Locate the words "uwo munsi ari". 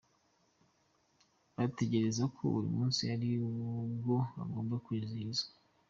2.49-3.29